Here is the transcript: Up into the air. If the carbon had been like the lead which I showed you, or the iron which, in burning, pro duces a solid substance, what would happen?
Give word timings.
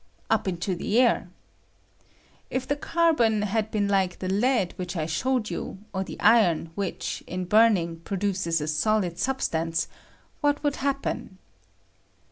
Up 0.31 0.47
into 0.47 0.73
the 0.73 0.99
air. 0.99 1.29
If 2.49 2.67
the 2.67 2.75
carbon 2.75 3.43
had 3.43 3.69
been 3.69 3.87
like 3.87 4.17
the 4.17 4.27
lead 4.29 4.73
which 4.75 4.95
I 4.97 5.05
showed 5.05 5.51
you, 5.51 5.77
or 5.93 6.03
the 6.03 6.19
iron 6.19 6.71
which, 6.73 7.23
in 7.27 7.45
burning, 7.45 7.99
pro 7.99 8.17
duces 8.17 8.61
a 8.61 8.67
solid 8.67 9.19
substance, 9.19 9.87
what 10.39 10.63
would 10.63 10.77
happen? 10.77 11.37